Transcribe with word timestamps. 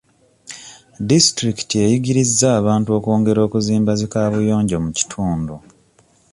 Disitulikiti 1.09 1.73
eyigirizza 1.85 2.47
abantu 2.59 2.89
okwongera 2.97 3.41
kuzimba 3.53 3.91
zi 3.99 4.07
kaabuyonjo 4.11 4.77
mu 4.85 4.91
kitundu. 4.97 5.53